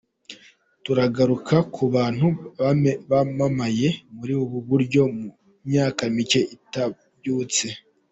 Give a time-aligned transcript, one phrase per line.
[0.83, 2.27] Turagaruka ku bantu
[3.09, 5.27] bamamaye muri ubu buryo mu
[5.69, 7.65] myaka micye itambutse.